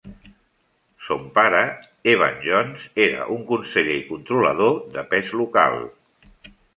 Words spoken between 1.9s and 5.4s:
Evan Jones, era un conseller i controlador de pes